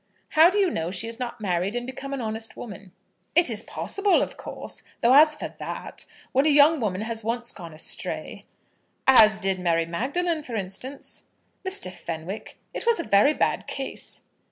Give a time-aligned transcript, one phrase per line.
[0.29, 2.91] "How do you know she has not married, and become an honest woman?"
[3.35, 4.81] "It is possible, of course.
[5.01, 8.45] Though as for that, when a young woman has once gone astray"
[9.07, 11.25] "As did Mary Magdalene, for instance!"
[11.63, 11.91] "Mr.
[11.91, 14.23] Fenwick, it was a very bad case."